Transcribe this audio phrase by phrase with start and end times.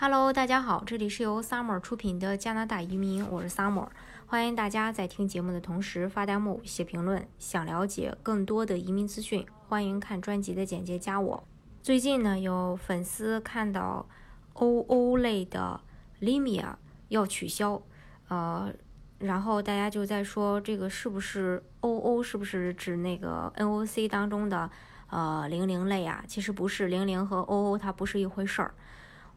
[0.00, 3.88] Hello，大家好，这里是由 Summer 出品的加拿大移民，我是 Summer，
[4.26, 7.26] 欢迎大家在听节目的同时发弹幕、写评论。
[7.40, 11.42] 想了解更多的移民资讯，欢迎看专辑的简介加我。
[11.82, 14.06] 最近呢，有粉丝看到
[14.54, 15.80] OO 类的
[16.20, 16.76] Limia
[17.08, 17.82] 要取消，
[18.28, 18.72] 呃，
[19.18, 24.70] 然后大家就在说这个是不是 OO 是不是指那个 NOC 当中的
[25.10, 26.22] 呃零零类啊？
[26.28, 28.72] 其实不是，零零和 OO 它不是一回事儿。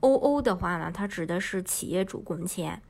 [0.00, 2.80] O O 的话呢，它指的是企业主工签，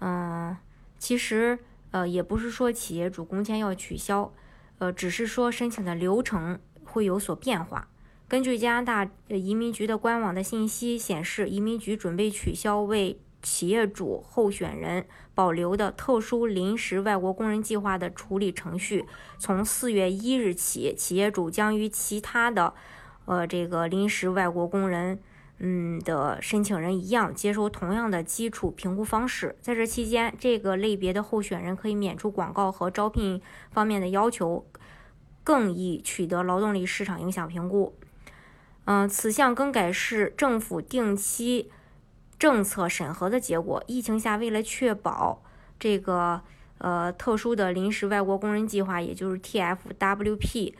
[0.00, 0.56] 嗯，
[0.98, 1.58] 其实
[1.90, 4.32] 呃也不是说企业主工签要取消，
[4.78, 7.88] 呃，只是说申请的流程会有所变化。
[8.26, 19.04] 根据加拿大移民局的官网的信息显示，移民局准备取消为企业主候选人保留的特殊临时外国工人计划的处理程序。
[19.38, 22.72] 从四月一日起，企业主将与其他的
[23.26, 25.20] 呃这个临时外国工人。
[25.58, 29.56] 嗯的申请人一样，接受同样的基础评估方式。
[29.62, 33.40] 在这期间，这个类别的候选人可以免除广告和招聘
[33.70, 34.66] 方面的要求，
[35.42, 37.96] 更易取得劳动力市场影响评估。
[38.84, 41.70] 嗯，此项更改是政府定期
[42.38, 43.82] 政策审核的结果。
[43.86, 45.42] 疫情下，为了确保
[45.78, 46.42] 这个
[46.78, 50.74] 呃特殊的临时外国工人计划，也就是 TFWP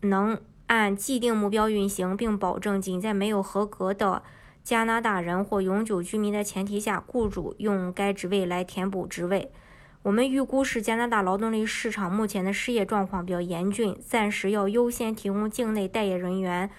[0.00, 0.40] 能。
[0.68, 4.22] 按既定目标运行，并保证仅在没有合格的
[4.62, 9.50] 加拿大人或永久居民的前提下，雇主用该职位来填补职位。
[10.02, 16.70] 我们预估是加拿大劳动力市场目前的失业状况比较严峻，暂时要优先提供境内待业人员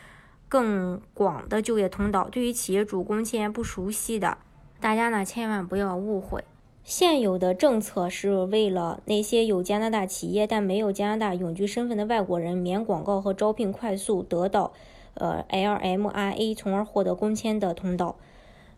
[0.47, 2.29] 更广的就业通道。
[2.29, 4.37] 对于企业主工签不熟悉的
[4.79, 6.43] 大家呢，千万不要误会。
[6.89, 14.73] 现有的政策是为了那些有加拿大企业但没有加拿大永居身份的外国人，免广告和招聘快速得到
[15.13, 18.15] 呃 LMIA，从而获得工签的通道。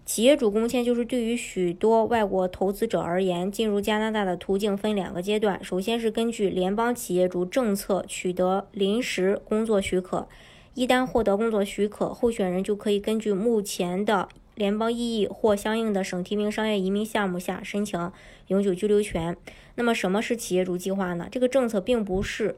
[0.05, 5.63] 企业主工签就是对于许多外国投资者而言，进入加拿大的途径分两个阶段。
[5.63, 10.27] 首先是根据联邦企业主政策取得临时工作许可，
[10.73, 14.27] 一旦获得工作许可，候选人就可以根据目前的。
[14.61, 18.11] 联邦异议或相应的省提名商业移民项目下申请
[18.49, 19.35] 永久居留权。
[19.73, 21.27] 那么，什么是企业主计划呢？
[21.31, 22.55] 这个政策并不是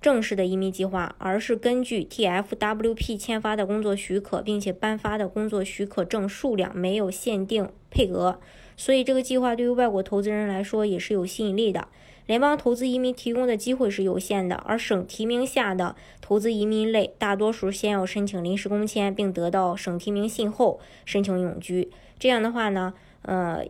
[0.00, 8.40] 正式的移民计划，而是根据 TFWP 签发的工作许可，并且颁发的工作许可证数量没有限定配额。
[8.76, 11.86] 所以，这个计划对于外国投资人来说也是有吸引力的。
[12.26, 21.90] 联邦投资移民提供的机会是有限的，而省提名下的投资移民类，大多数先要申请临时工签，并得到省提名信后申请永居。
[22.18, 23.62] 这样的话呢，呃，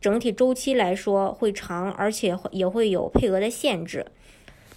[0.00, 4.06] 整体周期来说会长，而且也会有配额的限制。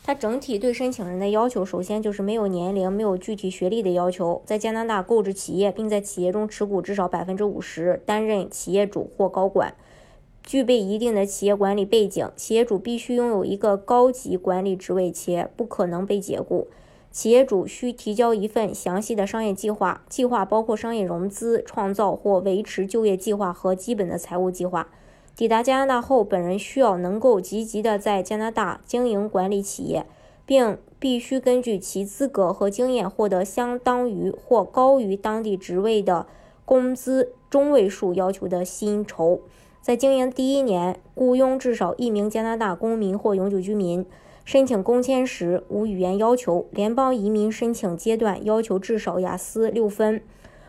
[0.03, 9.73] 它整体对申请人的要求，首先就是没有年龄、没有具体学历的要求，在加拿大购置企业，并在企业中持股至少百分之五十，担任企业主或高管。
[10.45, 16.67] 具备一定的企业管理背景，企业主必须拥有一个高级管理职位，且不可能被解雇。
[17.11, 24.89] 企业主需提交一份详细的商业计划，计划包括商业融资、创造或维持就业计划和基本的财务计划。
[25.35, 30.05] 抵达加拿大后，本人需要能够积极的在加拿大经营管理企业，
[30.45, 36.27] 并必须根据其资格和经验获得相当于或高于当地职位的
[36.65, 39.41] 工资中位数要求的薪酬。
[39.85, 44.03] 在经营第一年，雇佣至少一名加拿大公民或永久居民。
[44.43, 46.65] 申请工签时无语言要求。
[46.71, 50.23] 联邦移民申请阶段要求至少雅思六分。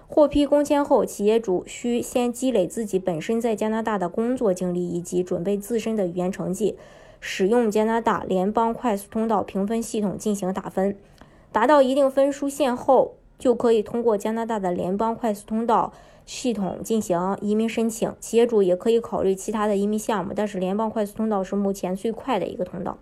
[0.06, 6.76] 获批工签后，企业主需先积累自己本身在加拿大的工作经历以及准备自身的语言成绩，
[7.18, 10.94] 使用加拿大联邦快速通道评分系统进行打分。
[11.50, 15.94] 达到一定分数线后，就可以通过加拿大的联邦快速通道。
[16.26, 22.98] 系统进行移民申请，企业主也可以考虑其他的移民项目，但是联邦快速通道是目前最快的一个通道，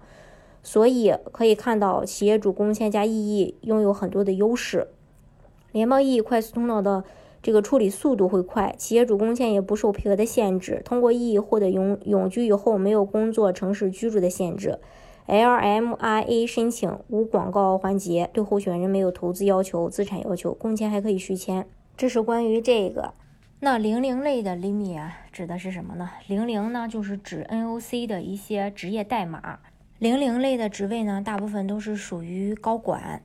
[0.63, 4.89] 所以可以看到企业主工签加意义拥有很多的优势。
[5.73, 7.03] 联邦意义快速通道的
[7.43, 14.79] 这个处理速度会快，企业主工签也不受配额的限制，通过意义获得永永居以后没有工作城市居住的限制。
[15.27, 21.67] LMIA 申请无广告环节，对候选人没有投资要求、资产要求，工签还可以续签。
[21.97, 23.15] 这是关于这个，
[23.61, 26.11] 那零零类的 limit 指的是什么呢？
[26.27, 29.61] 零零呢，就是指 NOC 的一些职业代码。
[30.01, 33.23] 零零类的职位呢，大部分都是属于高管，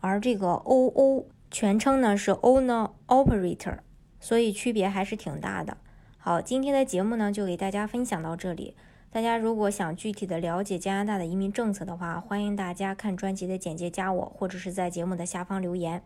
[0.00, 3.78] 而这个 OO 全称呢是 Owner Operator，
[4.20, 5.76] 所以区别还是挺大的。
[6.16, 8.76] 好，今天的节目呢就给大家分享到这里。
[9.10, 16.04] 大家如果想具体的了解加拿大的移民政策的话，欢迎大家看专辑的简介，加我，或者是在节目的下方留言。